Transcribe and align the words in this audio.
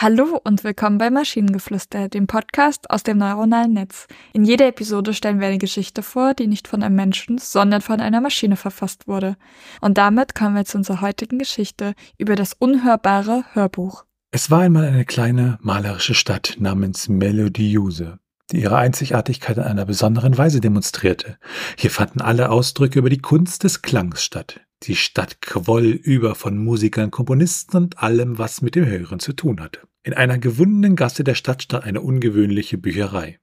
Hallo 0.00 0.40
und 0.44 0.62
willkommen 0.62 0.96
bei 0.98 1.10
Maschinengeflüster, 1.10 2.08
dem 2.08 2.28
Podcast 2.28 2.88
aus 2.88 3.02
dem 3.02 3.18
neuronalen 3.18 3.72
Netz. 3.72 4.06
In 4.32 4.44
jeder 4.44 4.68
Episode 4.68 5.12
stellen 5.12 5.40
wir 5.40 5.48
eine 5.48 5.58
Geschichte 5.58 6.04
vor, 6.04 6.34
die 6.34 6.46
nicht 6.46 6.68
von 6.68 6.84
einem 6.84 6.94
Menschen, 6.94 7.38
sondern 7.38 7.80
von 7.80 8.00
einer 8.00 8.20
Maschine 8.20 8.54
verfasst 8.54 9.08
wurde. 9.08 9.36
Und 9.80 9.98
damit 9.98 10.36
kommen 10.36 10.54
wir 10.54 10.64
zu 10.64 10.78
unserer 10.78 11.00
heutigen 11.00 11.40
Geschichte 11.40 11.94
über 12.16 12.36
das 12.36 12.52
unhörbare 12.52 13.44
Hörbuch. 13.54 14.04
Es 14.30 14.52
war 14.52 14.60
einmal 14.60 14.84
eine 14.84 15.04
kleine 15.04 15.58
malerische 15.62 16.14
Stadt 16.14 16.58
namens 16.60 17.08
Melodiuse, 17.08 18.20
die 18.52 18.62
ihre 18.62 18.76
Einzigartigkeit 18.76 19.56
in 19.56 19.64
einer 19.64 19.84
besonderen 19.84 20.38
Weise 20.38 20.60
demonstrierte. 20.60 21.38
Hier 21.76 21.90
fanden 21.90 22.20
alle 22.20 22.50
Ausdrücke 22.50 23.00
über 23.00 23.10
die 23.10 23.18
Kunst 23.18 23.64
des 23.64 23.82
Klangs 23.82 24.22
statt. 24.22 24.60
Die 24.84 24.94
Stadt 24.94 25.40
quoll 25.40 25.86
über 25.86 26.36
von 26.36 26.56
Musikern, 26.56 27.10
Komponisten 27.10 27.76
und 27.76 27.98
allem, 27.98 28.38
was 28.38 28.62
mit 28.62 28.76
dem 28.76 28.86
Hören 28.86 29.18
zu 29.18 29.32
tun 29.32 29.60
hatte. 29.60 29.87
In 30.02 30.14
einer 30.14 30.38
gewundenen 30.38 30.96
Gasse 30.96 31.24
der 31.24 31.34
Stadt 31.34 31.62
stand 31.62 31.84
eine 31.84 32.00
ungewöhnliche 32.00 32.78
Bücherei. 32.78 33.38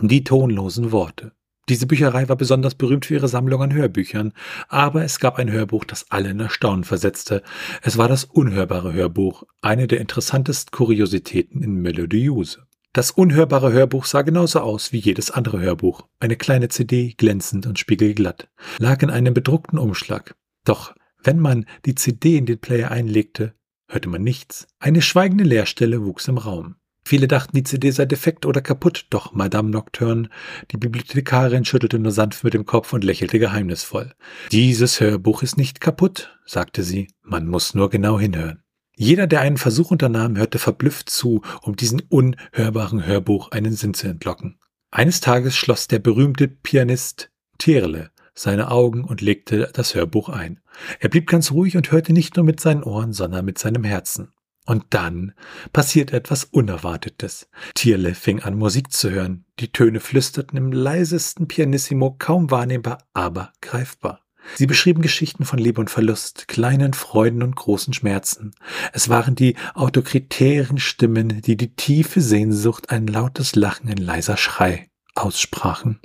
Die 0.00 0.24
tonlosen 0.24 0.92
Worte. 0.92 1.32
Diese 1.68 1.86
Bücherei 1.86 2.28
war 2.28 2.36
besonders 2.36 2.74
berühmt 2.74 3.04
für 3.06 3.14
ihre 3.14 3.28
Sammlung 3.28 3.62
an 3.62 3.74
Hörbüchern, 3.74 4.32
aber 4.68 5.04
es 5.04 5.20
gab 5.20 5.38
ein 5.38 5.50
Hörbuch, 5.50 5.84
das 5.84 6.10
alle 6.10 6.30
in 6.30 6.40
Erstaunen 6.40 6.84
versetzte. 6.84 7.42
Es 7.82 7.98
war 7.98 8.08
das 8.08 8.24
unhörbare 8.24 8.94
Hörbuch, 8.94 9.42
eine 9.60 9.86
der 9.86 10.00
interessantesten 10.00 10.70
Kuriositäten 10.70 11.62
in 11.62 11.74
Melodiuse. 11.74 12.66
Das 12.94 13.10
unhörbare 13.10 13.70
Hörbuch 13.70 14.06
sah 14.06 14.22
genauso 14.22 14.60
aus 14.60 14.92
wie 14.92 14.98
jedes 14.98 15.30
andere 15.30 15.60
Hörbuch. 15.60 16.08
Eine 16.20 16.36
kleine 16.36 16.70
CD, 16.70 17.14
glänzend 17.18 17.66
und 17.66 17.78
spiegelglatt, 17.78 18.48
lag 18.78 19.02
in 19.02 19.10
einem 19.10 19.34
bedruckten 19.34 19.78
Umschlag. 19.78 20.36
Doch 20.64 20.94
wenn 21.22 21.38
man 21.38 21.66
die 21.84 21.94
CD 21.94 22.38
in 22.38 22.46
den 22.46 22.60
Player 22.60 22.90
einlegte, 22.90 23.54
hörte 23.88 24.08
man 24.08 24.22
nichts. 24.22 24.68
Eine 24.78 25.02
schweigende 25.02 25.44
Leerstelle 25.44 26.04
wuchs 26.04 26.28
im 26.28 26.38
Raum. 26.38 26.76
Viele 27.04 27.26
dachten, 27.26 27.56
die 27.56 27.62
CD 27.62 27.90
sei 27.90 28.04
defekt 28.04 28.44
oder 28.44 28.60
kaputt, 28.60 29.06
doch 29.08 29.32
Madame 29.32 29.70
Nocturne, 29.70 30.28
die 30.70 30.76
Bibliothekarin, 30.76 31.64
schüttelte 31.64 31.98
nur 31.98 32.12
sanft 32.12 32.44
mit 32.44 32.52
dem 32.52 32.66
Kopf 32.66 32.92
und 32.92 33.02
lächelte 33.02 33.38
geheimnisvoll. 33.38 34.14
Dieses 34.52 35.00
Hörbuch 35.00 35.42
ist 35.42 35.56
nicht 35.56 35.80
kaputt, 35.80 36.38
sagte 36.44 36.82
sie, 36.82 37.08
man 37.22 37.46
muss 37.48 37.74
nur 37.74 37.88
genau 37.88 38.20
hinhören. 38.20 38.62
Jeder, 38.94 39.26
der 39.26 39.40
einen 39.40 39.56
Versuch 39.56 39.90
unternahm, 39.90 40.36
hörte 40.36 40.58
verblüfft 40.58 41.08
zu, 41.08 41.40
um 41.62 41.76
diesem 41.76 42.02
unhörbaren 42.10 43.06
Hörbuch 43.06 43.52
einen 43.52 43.72
Sinn 43.72 43.94
zu 43.94 44.06
entlocken. 44.06 44.58
Eines 44.90 45.20
Tages 45.20 45.56
schloss 45.56 45.88
der 45.88 46.00
berühmte 46.00 46.46
Pianist 46.46 47.30
Tierle 47.56 48.10
seine 48.38 48.70
Augen 48.70 49.04
und 49.04 49.20
legte 49.20 49.70
das 49.72 49.94
Hörbuch 49.94 50.28
ein. 50.28 50.60
Er 51.00 51.08
blieb 51.08 51.26
ganz 51.26 51.50
ruhig 51.50 51.76
und 51.76 51.90
hörte 51.90 52.12
nicht 52.12 52.36
nur 52.36 52.44
mit 52.44 52.60
seinen 52.60 52.82
Ohren, 52.82 53.12
sondern 53.12 53.44
mit 53.44 53.58
seinem 53.58 53.84
Herzen. 53.84 54.32
Und 54.64 54.84
dann 54.90 55.32
passiert 55.72 56.12
etwas 56.12 56.44
Unerwartetes. 56.44 57.48
Tierle 57.74 58.14
fing 58.14 58.42
an, 58.42 58.58
Musik 58.58 58.92
zu 58.92 59.10
hören. 59.10 59.46
Die 59.60 59.72
Töne 59.72 59.98
flüsterten 59.98 60.58
im 60.58 60.72
leisesten 60.72 61.48
Pianissimo, 61.48 62.16
kaum 62.18 62.50
wahrnehmbar, 62.50 62.98
aber 63.14 63.52
greifbar. 63.62 64.20
Sie 64.54 64.66
beschrieben 64.66 65.02
Geschichten 65.02 65.44
von 65.44 65.58
Liebe 65.58 65.80
und 65.80 65.90
Verlust, 65.90 66.48
kleinen 66.48 66.92
Freuden 66.94 67.42
und 67.42 67.56
großen 67.56 67.94
Schmerzen. 67.94 68.54
Es 68.92 69.08
waren 69.08 69.34
die 69.34 69.56
autokritären 69.74 70.78
Stimmen, 70.78 71.40
die 71.42 71.56
die 71.56 71.74
tiefe 71.74 72.20
Sehnsucht, 72.20 72.90
ein 72.90 73.06
lautes 73.06 73.56
Lachen, 73.56 73.88
ein 73.88 73.96
leiser 73.96 74.36
Schrei 74.36 74.90
aussprachen. 75.14 76.00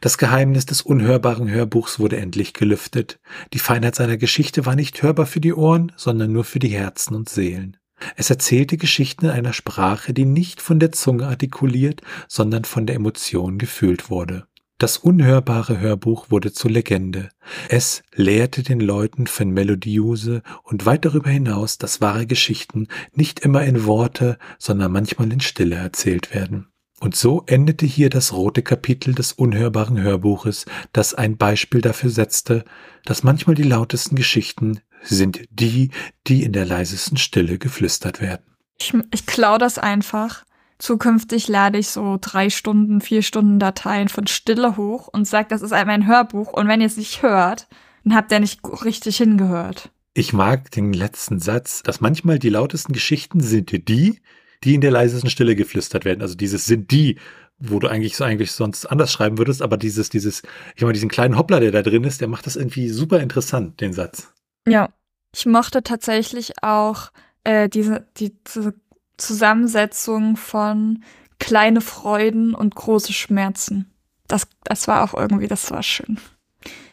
Das 0.00 0.18
Geheimnis 0.18 0.66
des 0.66 0.82
unhörbaren 0.82 1.50
Hörbuchs 1.50 1.98
wurde 1.98 2.16
endlich 2.16 2.54
gelüftet. 2.54 3.18
Die 3.52 3.58
Feinheit 3.58 3.94
seiner 3.94 4.16
Geschichte 4.16 4.66
war 4.66 4.76
nicht 4.76 5.02
hörbar 5.02 5.26
für 5.26 5.40
die 5.40 5.54
Ohren, 5.54 5.92
sondern 5.96 6.32
nur 6.32 6.44
für 6.44 6.58
die 6.58 6.68
Herzen 6.68 7.14
und 7.14 7.28
Seelen. 7.28 7.76
Es 8.14 8.30
erzählte 8.30 8.76
Geschichten 8.76 9.26
in 9.26 9.30
einer 9.30 9.52
Sprache, 9.52 10.12
die 10.12 10.26
nicht 10.26 10.60
von 10.60 10.78
der 10.78 10.92
Zunge 10.92 11.26
artikuliert, 11.26 12.02
sondern 12.28 12.64
von 12.64 12.86
der 12.86 12.96
Emotion 12.96 13.58
gefühlt 13.58 14.10
wurde. 14.10 14.46
Das 14.78 14.98
unhörbare 14.98 15.80
Hörbuch 15.80 16.30
wurde 16.30 16.52
zur 16.52 16.70
Legende. 16.70 17.30
Es 17.70 18.02
lehrte 18.14 18.62
den 18.62 18.80
Leuten 18.80 19.26
von 19.26 19.50
Melodiuse 19.50 20.42
und 20.64 20.84
weit 20.84 21.06
darüber 21.06 21.30
hinaus, 21.30 21.78
dass 21.78 22.02
wahre 22.02 22.26
Geschichten 22.26 22.88
nicht 23.14 23.40
immer 23.40 23.64
in 23.64 23.86
Worte, 23.86 24.36
sondern 24.58 24.92
manchmal 24.92 25.32
in 25.32 25.40
Stille 25.40 25.76
erzählt 25.76 26.34
werden. 26.34 26.68
Und 27.00 27.14
so 27.14 27.42
endete 27.46 27.84
hier 27.84 28.08
das 28.08 28.32
rote 28.32 28.62
Kapitel 28.62 29.14
des 29.14 29.32
unhörbaren 29.32 30.00
Hörbuches, 30.00 30.64
das 30.92 31.12
ein 31.12 31.36
Beispiel 31.36 31.82
dafür 31.82 32.10
setzte, 32.10 32.64
dass 33.04 33.22
manchmal 33.22 33.54
die 33.54 33.64
lautesten 33.64 34.16
Geschichten 34.16 34.80
sind 35.02 35.42
die, 35.50 35.90
die 36.26 36.42
in 36.42 36.52
der 36.52 36.64
leisesten 36.64 37.18
Stille 37.18 37.58
geflüstert 37.58 38.20
werden. 38.20 38.44
Ich, 38.78 38.94
ich 39.12 39.26
klau 39.26 39.58
das 39.58 39.78
einfach. 39.78 40.44
Zukünftig 40.78 41.48
lade 41.48 41.78
ich 41.78 41.88
so 41.88 42.18
drei 42.20 42.50
Stunden, 42.50 43.00
vier 43.00 43.22
Stunden 43.22 43.58
Dateien 43.58 44.08
von 44.08 44.26
Stille 44.26 44.76
hoch 44.76 45.08
und 45.08 45.26
sage, 45.26 45.48
das 45.48 45.62
ist 45.62 45.72
ein 45.72 46.06
Hörbuch. 46.06 46.52
Und 46.52 46.68
wenn 46.68 46.80
ihr 46.80 46.86
es 46.86 46.98
nicht 46.98 47.22
hört, 47.22 47.66
dann 48.04 48.14
habt 48.14 48.30
ihr 48.32 48.40
nicht 48.40 48.60
richtig 48.84 49.16
hingehört. 49.18 49.90
Ich 50.12 50.32
mag 50.32 50.70
den 50.70 50.92
letzten 50.92 51.40
Satz, 51.40 51.82
dass 51.82 52.00
manchmal 52.00 52.38
die 52.38 52.48
lautesten 52.48 52.92
Geschichten 52.92 53.40
sind 53.40 53.70
die, 53.88 54.20
die 54.64 54.74
in 54.74 54.80
der 54.80 54.90
leisesten 54.90 55.30
Stille 55.30 55.56
geflüstert 55.56 56.04
werden. 56.04 56.22
Also 56.22 56.34
dieses 56.34 56.64
sind 56.64 56.90
die, 56.90 57.18
wo 57.58 57.78
du 57.78 57.88
eigentlich 57.88 58.16
so 58.16 58.24
eigentlich 58.24 58.52
sonst 58.52 58.86
anders 58.86 59.12
schreiben 59.12 59.38
würdest, 59.38 59.62
aber 59.62 59.76
dieses, 59.76 60.08
dieses, 60.10 60.42
ich 60.74 60.82
meine, 60.82 60.92
diesen 60.92 61.08
kleinen 61.08 61.38
Hoppler, 61.38 61.60
der 61.60 61.72
da 61.72 61.82
drin 61.82 62.04
ist, 62.04 62.20
der 62.20 62.28
macht 62.28 62.46
das 62.46 62.56
irgendwie 62.56 62.88
super 62.88 63.20
interessant, 63.20 63.80
den 63.80 63.92
Satz. 63.92 64.32
Ja, 64.68 64.90
ich 65.34 65.46
mochte 65.46 65.82
tatsächlich 65.82 66.62
auch 66.62 67.10
äh, 67.44 67.68
diese, 67.68 68.06
diese 68.16 68.74
Zusammensetzung 69.16 70.36
von 70.36 71.02
kleine 71.38 71.80
Freuden 71.80 72.54
und 72.54 72.74
große 72.74 73.12
Schmerzen. 73.12 73.90
Das, 74.28 74.46
das 74.64 74.88
war 74.88 75.04
auch 75.04 75.14
irgendwie, 75.14 75.46
das 75.46 75.70
war 75.70 75.82
schön. 75.82 76.18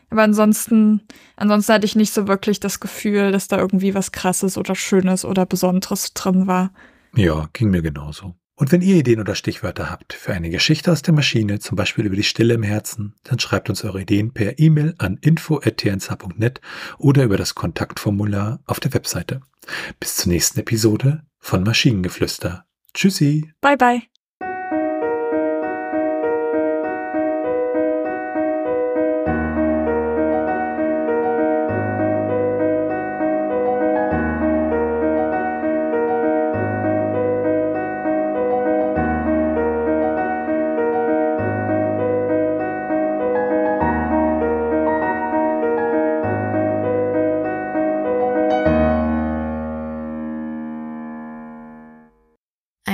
Aber 0.10 0.24
ansonsten, 0.24 1.02
ansonsten 1.38 1.74
hatte 1.74 1.86
ich 1.86 1.96
nicht 1.96 2.14
so 2.14 2.28
wirklich 2.28 2.60
das 2.60 2.80
Gefühl, 2.80 3.32
dass 3.32 3.48
da 3.48 3.58
irgendwie 3.58 3.96
was 3.96 4.12
Krasses 4.12 4.60
oder 4.60 4.76
Schönes 4.76 5.26
oder 5.26 5.46
Besonderes 5.48 6.14
drin 6.14 6.46
war. 6.46 6.72
Ja, 7.16 7.50
ging 7.54 7.70
mir 7.70 7.82
genauso. 7.82 8.36
Und 8.56 8.72
wenn 8.72 8.82
ihr 8.82 8.96
Ideen 8.96 9.20
oder 9.20 9.34
Stichwörter 9.34 9.90
habt 9.90 10.14
für 10.14 10.34
eine 10.34 10.50
Geschichte 10.50 10.92
aus 10.92 11.02
der 11.02 11.14
Maschine, 11.14 11.60
zum 11.60 11.76
Beispiel 11.76 12.06
über 12.06 12.16
die 12.16 12.24
Stille 12.24 12.54
im 12.54 12.64
Herzen, 12.64 13.16
dann 13.24 13.40
schreibt 13.40 13.70
uns 13.70 13.84
eure 13.84 14.02
Ideen 14.02 14.32
per 14.32 14.60
E-Mail 14.60 14.94
an 15.00 15.18
info.tnsh.net 15.18 16.62
oder 17.00 17.24
über 17.24 17.38
das 17.38 17.56
Kontaktformular 17.56 18.62
auf 18.66 18.80
der 18.80 18.94
Webseite. 18.94 19.42
Bis 20.00 20.16
zur 20.16 20.32
nächsten 20.32 20.60
Episode 20.60 21.24
von 21.40 21.64
Maschinengeflüster. 21.64 22.66
Tschüssi. 22.94 23.52
Bye 23.60 23.78
bye. 23.78 24.13